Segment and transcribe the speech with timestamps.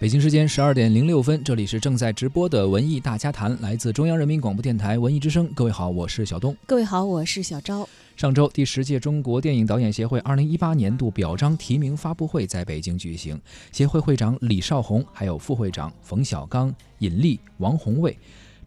[0.00, 5.46] 北京时间十二点零六分，这里是正在直播的文艺大家谈，来自中央人民广播电台文艺之声。
[5.52, 6.56] 各位好，我是小东。
[6.64, 7.86] 各位好，我是小昭。
[8.16, 13.38] 上周第十届中国电影导演协会二零一八年度表彰提名发布会在北京举行，
[13.72, 18.16] 协会会长李少红，还有副会长冯小刚、尹力、王宏卫。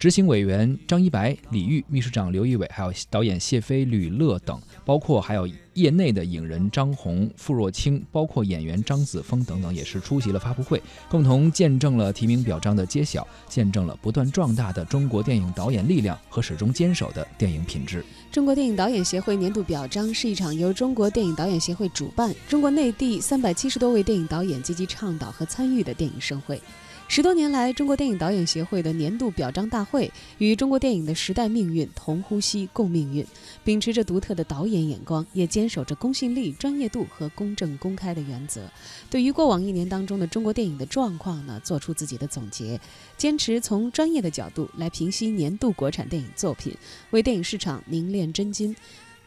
[0.04, 18.04] 执行委员张一白、李玉，秘书长刘仪伟，还有导演谢飞、吕乐等，包括还有业内的影人张红、傅若清，包括演员张子枫等等，也是出席了发布会，共同见证了提名表彰的揭晓，见证了不断壮大的中国电影导演力量和始终坚守的电影品质。
[18.30, 26.62] 中国电影导演协会年度表彰是一场由中国电影导演协会主办，中国内地三百七十多位电影导演积极倡导和参与的电影盛会。
[27.10, 33.24] 十多年来，中国电影导演协会的年度表彰大会与中国电影的时代命运同呼吸共命运，
[33.64, 38.68] 秉持着独特的导演眼光，也坚守着公信力、专业度和公正公开的原则。
[39.12, 42.80] 对于过往一年当中的中国电影的状况呢，做出自己的总结，
[43.16, 46.76] 坚持从专业的角度来评析年度国产电影作品，
[47.12, 48.76] 为电影市场凝练真金，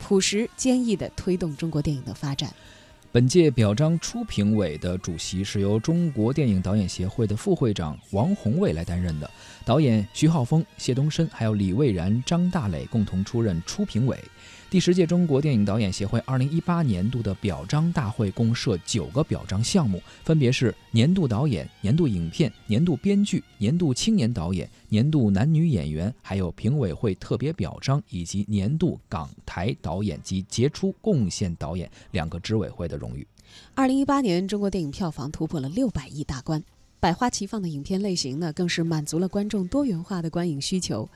[0.00, 2.52] 朴实坚毅地推动中国电影的发展。
[3.12, 9.30] 本届表彰初评委的主席是由中国电影导演协会的副会长王宏伟来担任的，
[9.66, 14.16] 导演徐浩峰、谢东升还有李蔚然、张大磊共同出任初评委。
[14.70, 33.26] 第十届中国电影导演协会二零一八年度的表彰大会共设九个表彰项目，分别是年度导演、年度影片、年度编剧、年度青年导演、年度男女演员，还有评委会特别表彰以及年度港台导演及杰出贡献导演两个执委会的荣誉。
[33.74, 36.62] 二零一八年，中国电影票房突破了六百亿大关。
[36.98, 41.08] 百花齐放的影片类型呢，更是满足了观众多元化的观影需求。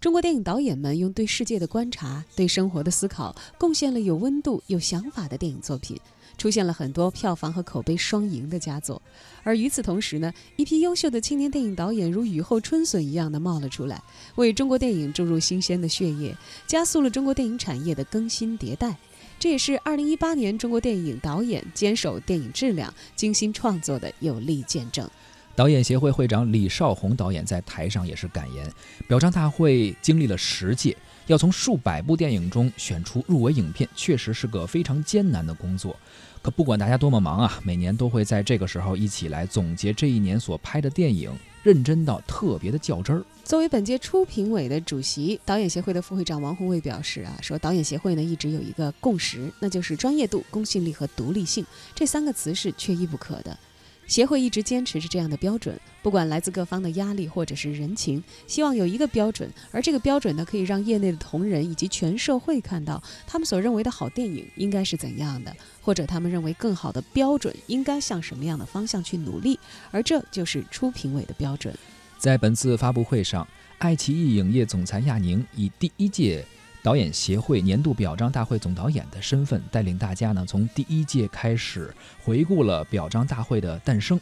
[0.00, 5.98] 中国电影导演们用对世界的观察、对生活的思考，贡献了有温度、有想法的电影作品，
[6.36, 9.00] 出现了很多票房和口碑双赢的佳作。
[9.42, 14.02] 而与此同时呢，一批优秀的青年电影导演如雨后春笋一样的冒了出来，
[14.36, 18.96] 为中国电影注入新鲜的血液，加速了中国电影产业的更新迭代。
[19.38, 25.08] 这也是二零一八年中国电影导演坚守电影质量、精心创作的有力见证。
[25.56, 28.70] 导演协会会长李少红导演在台上也是感言：
[29.08, 30.94] 表彰大会经历了十届，
[31.28, 35.96] 要从数百部电影中选出入围影片，确实是个非常艰难的工作。
[36.42, 43.24] 可不管大家多么忙啊，每年都会在这个时候一起来总结这一年所拍的电影，认真到特别的较真儿。
[43.42, 51.64] 作为本届初评委的主席，导演协会的副会长王宏伟表示啊，说导演协会呢一直有一个共识，那就是专业度、公信力和独立性
[51.94, 53.58] 这三个词是缺一不可的。
[54.06, 69.58] 协会一直坚持着这样的标准，不管来自各方的压力或者是人情，希望有一个标准，而这个标准呢，可以让业内的同仁以及全社会看到他们所认为的好电影应该是怎样的，或者他们认为更好的标准应该向什么样的方向去努力，
[69.90, 71.74] 而这就是初评委的标准。
[72.18, 73.46] 在本次发布会上，
[73.78, 76.44] 爱奇艺影业总裁亚宁以第一届。
[76.86, 81.92] 导演协会年度表彰大会总导演的身份，带领大家呢从第一届开始
[82.22, 84.20] 回顾了表彰大会的诞生。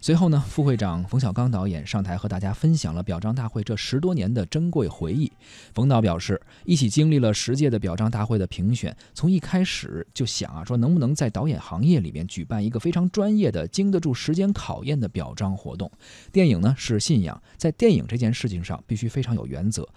[0.00, 5.30] 随后呢，副会长冯小刚导演上台和大家分享了表彰大会这十多年的珍贵回忆。
[5.72, 15.88] 冯导表示，一起经历了十届的表彰大会的评选，从一开始就想啊，说能不能在导演行业里面举办一个非常专业的、经得住时间考验的表彰活动。
[16.32, 19.88] 电影呢是信仰，在电影这件事情上必须非常有原则。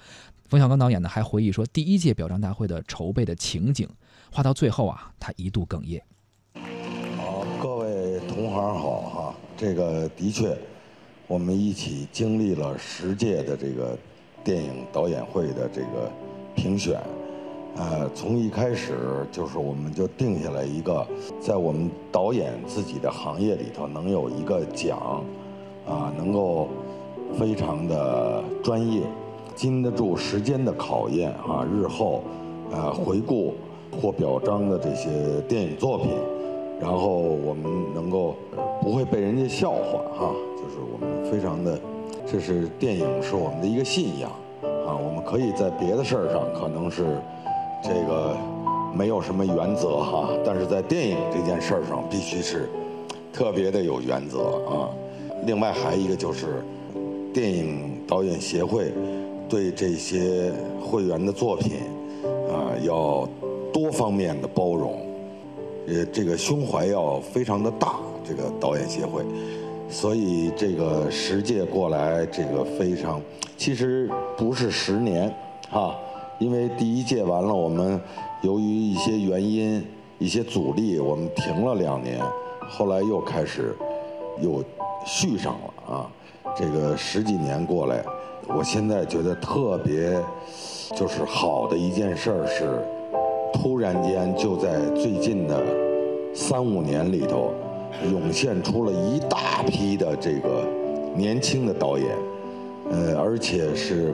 [0.53, 3.89] 冯小刚导演呢还回忆说，第一届表彰大会的筹备的情景，
[4.31, 5.99] 话到最后啊，他一度哽咽。
[7.17, 10.55] 好，各位同行好哈，这个的确，
[11.25, 13.97] 我们一起经历了十届的这个
[14.43, 16.11] 电影导演会的这个
[16.55, 17.01] 评选，
[17.75, 21.03] 呃，从一开始就是我们就定下来一个，
[21.41, 25.25] 在我们导演自己的行业里头能有一个奖，
[25.87, 26.69] 啊，能够
[27.39, 29.01] 非常的专业。
[29.55, 31.65] 经得住时间的考验啊！
[31.71, 32.23] 日后，
[32.71, 33.53] 呃，回顾
[33.91, 35.09] 获表彰的这些
[35.47, 36.11] 电影作品，
[36.79, 38.35] 然后我们能够
[38.81, 41.79] 不会被人家笑话哈，就是我们非常的，
[42.25, 44.31] 这是电影是我们的一个信仰
[44.85, 44.97] 啊！
[44.97, 47.21] 我们可以在别的事儿上可能是
[47.83, 48.35] 这个
[48.93, 52.69] 没有什么原则哈，但是在电影这件事儿上必须是
[53.31, 54.89] 特别的有原则啊！
[55.45, 56.63] 另外还一个就是
[57.33, 58.91] 电影导演协会。
[59.53, 60.51] 对这些
[60.81, 61.73] 会员的作品，
[62.51, 63.29] 啊，要
[63.71, 65.05] 多方面的包容，
[65.87, 67.99] 呃，这个胸怀要非常的大。
[68.25, 69.21] 这个导演协会，
[69.87, 73.21] 所以这个十届过来，这个非常，
[73.55, 75.31] 其实不是十年，
[75.69, 75.95] 哈，
[76.39, 78.01] 因为第一届完了，我们
[78.41, 79.85] 由于一些原因、
[80.17, 82.19] 一些阻力，我们停了两年，
[82.67, 83.75] 后来又开始，
[84.41, 84.63] 又
[85.05, 86.09] 续上了啊。
[86.55, 88.03] 这个十几年过来，
[88.47, 90.19] 我现在觉得特别
[90.95, 92.79] 就是好的一件事儿是，
[93.53, 95.63] 突然间就在最近的
[96.33, 97.51] 三五年里头，
[98.11, 100.65] 涌现出了一大批的这个
[101.15, 102.07] 年轻的导演，
[102.91, 104.13] 呃，而且是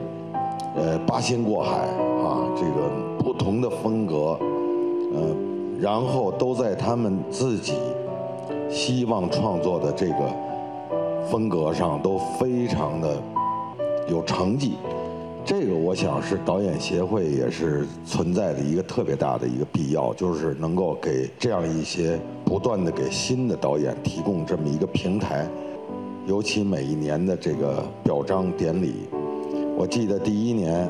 [0.76, 1.88] 呃八仙过海
[2.22, 4.38] 啊，这个不同的风格，
[5.14, 5.36] 呃，
[5.80, 7.74] 然后都在他们自己
[8.70, 10.14] 希望创作的这个。
[11.30, 13.16] 风格上都非常的
[14.10, 14.72] 有成绩，
[15.44, 25.48] 这个我想是导演协会也是存在的一个特别大的一个必要，就是能够给这样一些不断的给新的导演提供这么一个平台，
[26.26, 28.94] 尤其每一年的这个表彰典礼，
[29.78, 30.88] 我记得第一年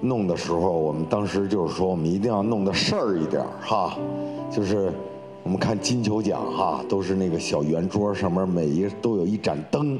[0.00, 3.98] 弄的时候，我们当时就是说我们一定要弄的事儿一点哈，
[4.50, 4.92] 就是。
[5.42, 9.96] 我们看金球奖哈，都是那个小圆桌上面每一个都有一盏灯，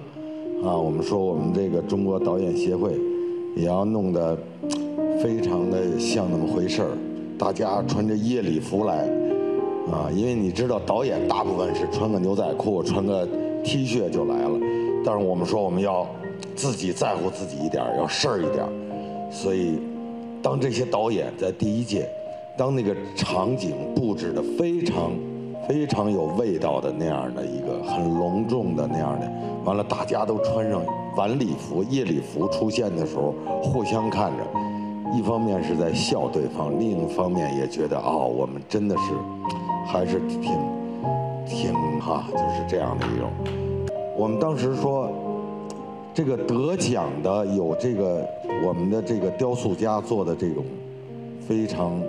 [0.64, 2.98] 啊，我们说我们这个中国导演协会
[3.54, 4.36] 也要弄得
[5.22, 6.90] 非常的像那么回事儿，
[7.38, 9.06] 大家穿着夜礼服来，
[9.92, 13.28] 啊，因为你知道导演大部分是穿个牛仔裤、穿个
[13.62, 14.58] T 恤就来了，
[15.04, 16.06] 但是我们说我们要
[16.54, 18.64] 自己在乎自己一点，要事儿一点，
[19.30, 19.78] 所以
[20.42, 22.08] 当这些导演在第一届，
[22.56, 25.12] 当那个场景布置的非常。
[25.66, 29.30] 非常有味道的那样的一个很隆重的那样的，
[29.64, 30.80] 完了大家都穿上
[31.16, 34.44] 晚礼服、夜礼服出现的时候，互相看着，
[35.12, 39.12] 一方面是在笑对方，另一方面也觉得哦，我们真的是
[39.86, 40.42] 还是挺
[41.44, 43.30] 挺哈，就是这样的一种。
[44.16, 45.10] 我们当时说，
[46.14, 48.24] 这个得奖的有这个
[48.64, 50.64] 我们的这个雕塑家做的这种
[51.40, 52.00] 非常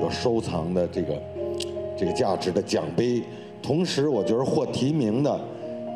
[0.00, 1.14] 有收藏的这个。
[1.98, 3.20] 这个价值的奖杯，
[3.60, 5.40] 同时我觉得获提名的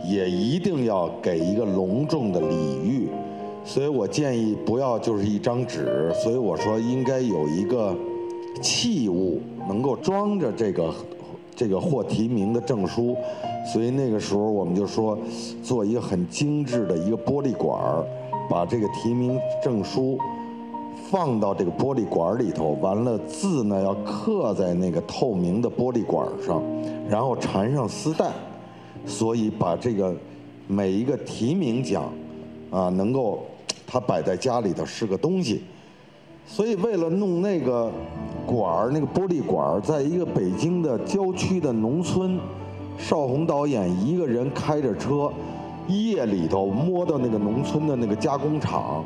[0.05, 3.09] 也一定要给一个隆重的礼遇，
[3.65, 7.97] 所以我建议不要就是一张纸，所以我说应该有一个
[8.61, 10.93] 器物能够装着这个
[11.55, 13.17] 这个获提名的证书，
[13.73, 15.17] 所以那个时候我们就说
[15.63, 17.81] 做一个很精致的一个玻璃管，
[18.51, 20.19] 把这个提名证书。
[21.11, 26.63] 放到这个玻璃管里头，完了字呢要刻在那个透明的玻璃管上，
[27.09, 28.31] 然后缠上丝带，
[29.05, 30.15] 所以把这个
[30.67, 32.05] 每一个提名奖
[32.71, 33.43] 啊，能够
[33.87, 35.63] 它摆在家里头是个东西。
[36.47, 37.91] 所以为了弄那个
[38.47, 42.39] 管儿，那个玻璃管儿，在一个北京的郊区的农村，
[42.99, 45.31] 邵红导演一个人开着车，
[45.89, 49.05] 夜里头摸到那个农村的那个加工厂。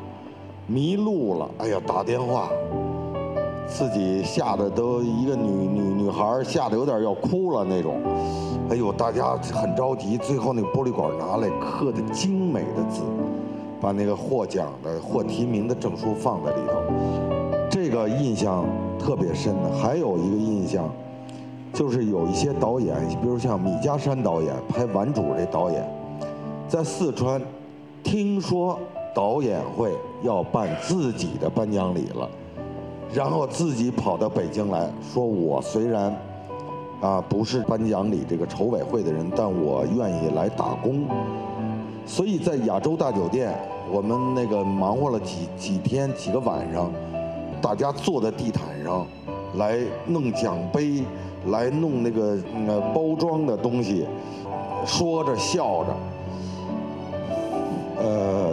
[0.69, 2.49] 迷路了，哎呀，打电话，
[3.69, 8.01] 自己吓得都一个女女女孩吓得有点要哭了那种，
[8.69, 13.03] 哎呦，大家很着急，最后那个玻璃管拿来刻的精美的字，
[13.81, 16.83] 把那个获奖的获提名的证书放在里头，
[17.71, 18.65] 这个印象
[18.99, 19.71] 特别深的。
[19.71, 20.91] 还有一个印象，
[21.73, 25.89] 就是有一些导演，比如像米家山导演拍《顽主》这导演，
[26.67, 27.41] 在四川，
[28.03, 28.77] 听说。
[29.17, 32.29] 导演会要办自己的颁奖礼了，
[33.15, 36.15] 然后自己跑到北京来说：“我虽然
[37.01, 41.07] 啊不是颁奖礼这个筹委会的人，但我愿意来打工。”
[42.05, 43.59] 所以在亚洲大酒店，
[43.91, 46.93] 我们那个忙活了几几天几个晚上，
[47.63, 49.07] 大家坐在地毯上
[49.55, 51.03] 来弄奖杯，
[51.47, 52.37] 来弄那个
[52.67, 54.07] 呃包装的东西，
[54.85, 55.97] 说着笑着，
[57.99, 58.46] 呃。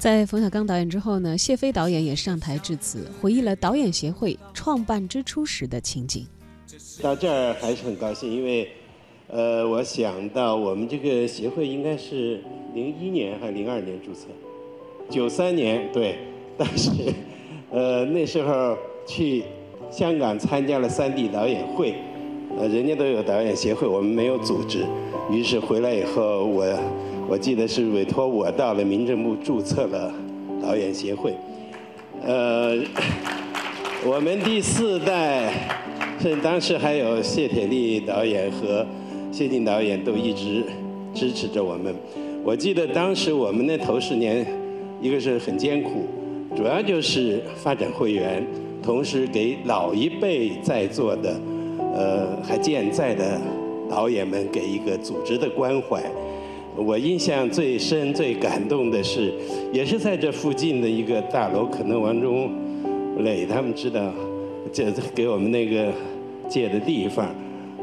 [0.00, 6.26] 在冯小刚导演之后呢，谢飞导演也上台致辞，回忆了导演协会创办之初时的情景。
[7.02, 8.66] 到这儿还是很高兴，因为，
[9.28, 12.42] 呃，我想到我们这个协会应该是
[12.72, 14.28] 零一年还是零二年注册，
[15.10, 16.16] 九三年对，
[16.56, 16.90] 当时，
[17.70, 18.74] 呃，那时候
[19.06, 19.44] 去
[19.90, 21.94] 香港参加了三 D 导演会，
[22.56, 24.82] 呃，人家都有导演协会，我们没有组织，
[25.30, 26.64] 于是回来以后我。
[27.30, 30.12] 我记得是委托我到了民政部注册了
[30.60, 31.32] 导演协会，
[32.26, 32.76] 呃，
[34.04, 35.52] 我们第四代，
[36.20, 38.84] 甚至当时还有谢铁骊导演和
[39.30, 40.64] 谢晋导演都一直
[41.14, 41.94] 支持着我们。
[42.42, 44.44] 我记得当时我们那头十年，
[45.00, 46.02] 一个是很艰苦，
[46.56, 48.44] 主要就是发展会员，
[48.82, 51.40] 同时给老一辈在座的，
[51.94, 53.40] 呃，还健在的
[53.88, 56.02] 导演们给一个组织的关怀。
[56.82, 59.34] 我印象最深、最感动的是，
[59.70, 62.50] 也是在这附近的一个大楼，可能王中
[63.18, 64.10] 磊他们知道，
[64.72, 65.92] 这给我们那个
[66.48, 67.34] 借的地方，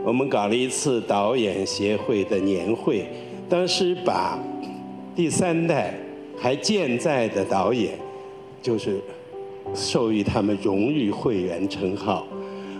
[0.03, 3.05] 我们搞了一次导演协会的年会，
[3.47, 4.39] 当时把
[5.15, 5.93] 第三代
[6.35, 7.93] 还健在的导演，
[8.63, 8.99] 就是
[9.75, 12.25] 授予他们荣誉会员称号。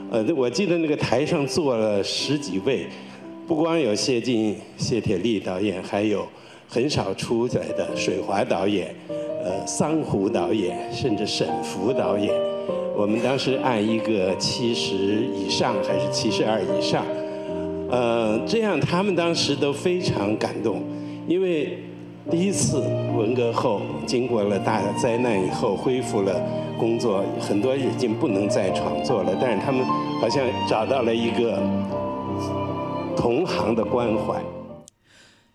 [0.10, 2.88] 呃，我记得那个台上坐了十几位，
[3.48, 6.28] 不光有谢晋、谢铁骊导演，还有
[6.68, 8.94] 很少出来的水华导演。
[9.42, 12.30] 呃，桑湖导演，甚至沈福导演，
[12.94, 17.06] 我们当时按一个七十以上还是七十二以上，
[17.90, 20.82] 呃，这样他们当时都非常感动，
[21.26, 21.78] 因为
[22.30, 22.84] 第一次
[23.16, 26.36] 文革后经过了大灾难以后恢复了
[26.78, 29.82] 工作，很多已经不能再创作了，但是他们
[30.20, 31.58] 好像找到了一个
[33.18, 34.42] 同行的关怀。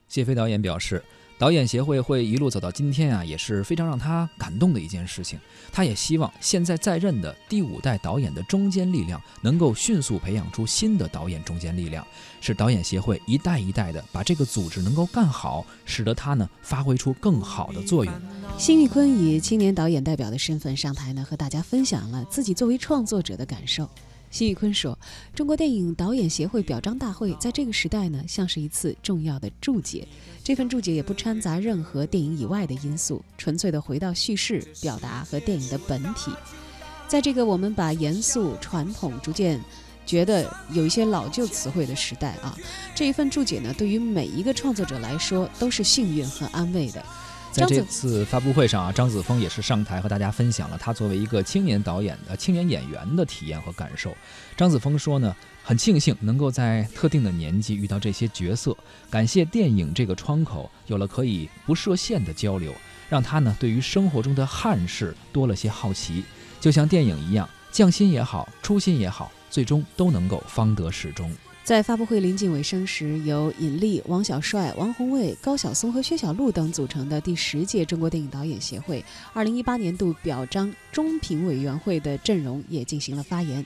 [0.08, 1.02] 谢飞导演表示。
[1.38, 5.36] 导演协会会一路走到今天啊，也是非常让他感动的一件事情。
[5.72, 12.06] 他也希望现在在任的第五代导演的中坚力量能够迅速培养出新的导演中坚力量，
[12.40, 18.14] 使导演协会一代一代的把这个组织能够干好，使得他呢发挥出更好的作用。
[18.56, 23.88] 辛玉坤以青年导演代表的身份上台呢，和大家分享了自己作为创作者的感受。
[24.32, 24.98] 辛宇坤说
[25.36, 30.08] ：“中国电影导演协会表彰大会在这个时代呢，像是一次重要的注解。
[30.42, 36.32] 这份注解也不掺杂任何电影以外的因素，纯粹的回到叙事、表达和电影的本体。
[37.06, 39.60] 在这个我们把严肃传统逐渐
[40.06, 42.56] 觉得有一些老旧词汇的时代啊，
[42.94, 47.04] 这一份注解呢，对于每一个创作者来说都是幸运和安慰的。”
[47.52, 54.16] 在这次发布会上啊，张子枫也是上台和大家分享了他作为一个青年导演的青年演员的体验和感受。
[54.56, 58.74] 张子枫说呢，很庆幸能够在特定的年纪遇到这些角色，
[59.10, 62.72] 感谢电影这个窗口有了可以不设限的交流，
[63.10, 66.24] 让他呢对于生活中的憾事多了些好奇，
[66.58, 71.30] 就像电影一样，匠心也好，初心也好，最终都能够方得始终。
[71.64, 79.02] 在发布会临近尾声时，由尹力、王小帅、王宏卫、高晓松和薛晓路等组成的第十届中国电影导演协会
[79.32, 83.64] 2018年度表彰中评委员会的阵容也进行了发言。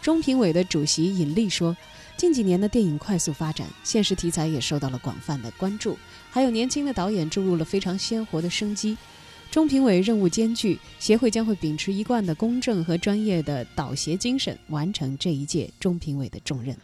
[0.00, 1.76] 中评委的主席尹力说
[2.16, 5.98] ：“近几年的电影快速发展，现实题材也受到了广泛的关注，
[6.30, 8.96] 还有年轻的导演注入了非常鲜活的生机。
[9.50, 16.74] 中评委任务艰巨，协会将会秉持一贯的公正和专业的导协精神，完成这一届中评委的重任。”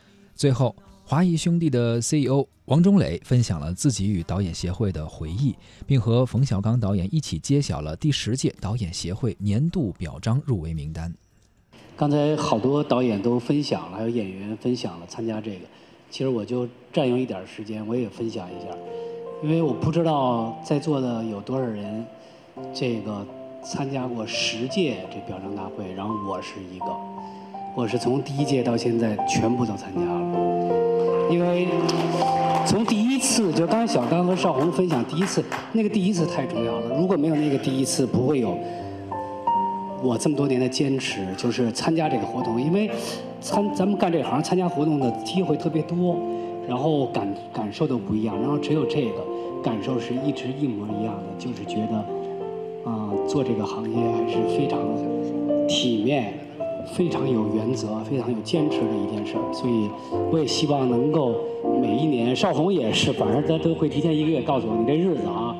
[0.40, 5.54] 最后，华谊兄弟的 CEO 王中磊分享了自己与导演协会的回忆，
[5.87, 11.12] 并和冯小刚导演一起揭晓了第十届导演协会年度表彰入围名单。
[11.94, 15.66] 刚才好多导演都分享了，还有演员分享了参加这个，
[16.11, 18.75] 其实我就占用一点时间，我也分享一下，
[19.42, 22.02] 因为我不知道在座的有多少人，
[22.73, 23.26] 这个
[23.62, 27.20] 参加过十届这表彰大会，然后我是一个。
[27.73, 31.69] 我是从第一届到现在全部都参加了，因为
[32.67, 36.97] 从第一次就刚才小刚和邵红分享第一次，那个第一次太重要了。
[36.99, 38.59] 如果没有那个第一次，不会有
[40.03, 42.61] 我这么多年的坚持，就是参加这个活动。
[42.61, 42.91] 因为
[43.41, 46.19] 参咱们干这行，参加活动的机会特别多，
[46.69, 48.39] 然后感感受都不一样。
[48.41, 49.25] 然后只有这个
[49.62, 51.97] 感受是一直一模一样的，就是觉得
[52.91, 54.79] 啊，做这个行业还是非常
[55.69, 56.35] 体面。
[56.87, 59.89] 非常有原则、非常有坚持的一件事儿，所以
[60.31, 61.35] 我也希望能够
[61.81, 65.55] 每一年，邵红也是，反正他都会提前一个月告诉我你这日子啊，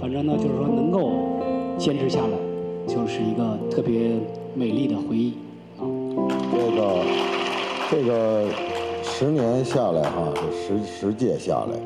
[0.00, 1.10] 反正呢就是说能够
[1.78, 2.36] 坚持下来，
[2.86, 4.12] 就是一个特别
[4.54, 5.34] 美丽的回忆
[5.78, 5.84] 啊。
[6.52, 7.04] 这个
[7.90, 8.46] 这个
[9.02, 11.78] 十年下来哈，这十十届下来，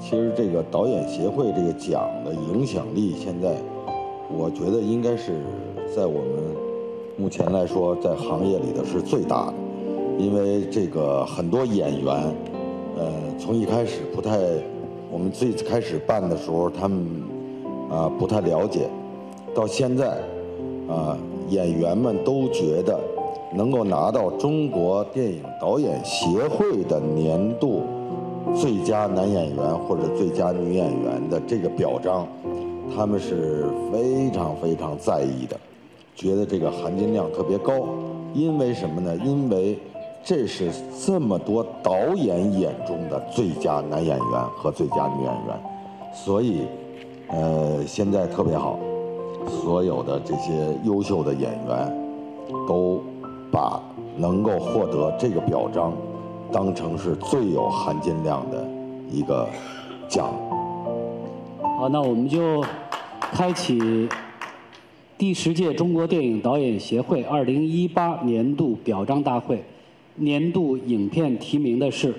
[0.00, 3.54] 其实这个导演协会这个奖的影响力，现在
[4.28, 5.40] 我觉得应该是
[5.94, 6.71] 在我们。
[7.18, 9.54] 目前来说，在行业里头是最大的，
[10.18, 12.34] 因为这个很多演员，
[12.96, 14.38] 呃，从一开始不太，
[15.10, 17.06] 我们最开始办的时候，他们
[17.90, 18.88] 啊不太了解，
[19.54, 20.18] 到现在
[20.88, 21.16] 啊，
[21.48, 22.98] 演员们都觉得
[23.54, 27.82] 能够拿到中国电影导演协会的年度
[28.56, 32.26] 最佳男演员或者最佳女演员的这个表彰，
[32.96, 35.56] 他们是非常非常在意的。
[36.14, 37.72] 觉得这个含金量特别高，
[38.34, 39.16] 因为什么呢？
[39.24, 39.78] 因为
[40.22, 40.70] 这是
[41.04, 45.60] 这么多导演眼中的最佳男演员和最佳女演员，
[46.14, 46.66] 所以，
[47.28, 48.78] 呃，现在特别好，
[49.48, 50.52] 所有的这些
[50.84, 52.06] 优秀的演员
[52.68, 53.02] 都
[53.50, 53.82] 把
[54.16, 55.92] 能够获得这个表彰
[56.52, 58.64] 当成是最有含金量的
[59.10, 59.48] 一个
[60.08, 60.28] 奖。
[61.78, 62.62] 好，那我们就
[63.20, 64.08] 开启。
[65.22, 69.62] 第十届中国电影导演协会二零一八年度表彰大会，
[70.16, 72.12] 年度影片提名的是《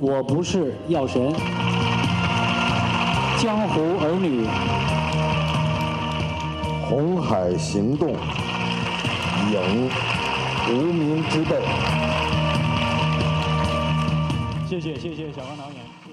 [0.00, 1.32] 我不是药神》
[3.40, 4.40] 《江湖儿女》
[6.90, 8.08] 《红海行动》
[9.52, 9.88] 影
[10.72, 11.54] 《无名之辈》。
[14.68, 16.10] 谢谢谢谢小刚导演，谢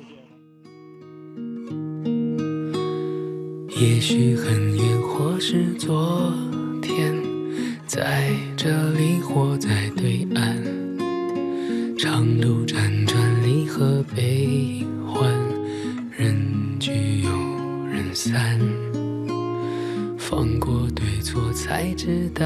[3.73, 3.83] 谢。
[3.83, 4.92] 也许很远，
[5.23, 6.33] 或是昨
[6.81, 7.15] 天，
[7.87, 15.31] 在这里或在对岸，长路辗转，离合悲欢，
[16.11, 17.29] 人聚又
[17.87, 18.59] 人散，
[20.17, 22.45] 放过对错，才知答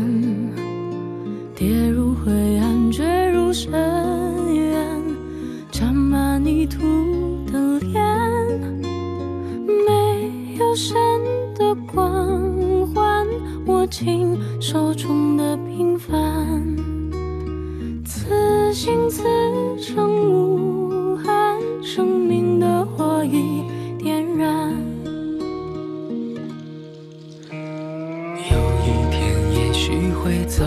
[29.83, 30.63] 许会走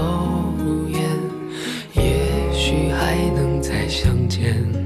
[0.89, 1.01] 远，
[1.95, 4.84] 也许还能再相见。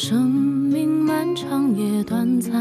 [0.00, 2.54] 生命漫长也短暂，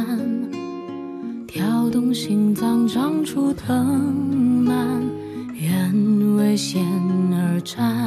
[1.45, 5.03] 跳动心脏长出藤蔓，
[5.53, 6.83] 愿为险
[7.31, 8.06] 而战，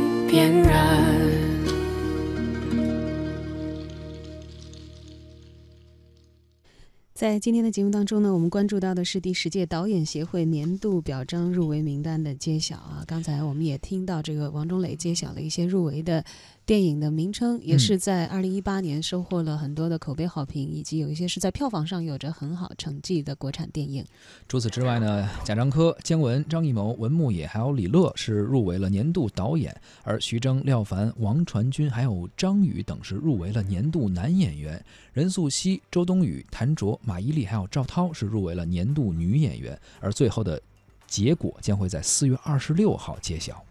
[7.21, 13.03] 在今天的节目当中呢，我们关注到的是第十届导演协会年度表彰入围名单的揭晓啊。
[13.05, 16.25] 刚才我们也听到这个王中磊揭晓了一些入围的
[16.71, 24.05] 电影的名称，也是在二零一八年收获了很多的口碑好评，以及有一些是在票房上有着很好成绩的国产电影。
[24.47, 34.81] 除此之外呢，贾樟柯、姜文、张艺谋、文牧野还有李乐是入围了年度导演，而徐峥、廖凡、王传君还有张宇等是入围了年度男演员。
[35.11, 36.97] 任素汐、周冬雨、谭卓。
[37.03, 40.57] 马伊琍还有赵涛是入围了年度女演员，而最后的
[41.05, 43.61] 结果将会在四月二十六号揭晓。